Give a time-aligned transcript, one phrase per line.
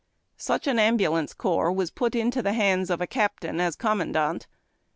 [0.39, 4.47] Such an ambulance corps was put into the hands of a captain as commandant.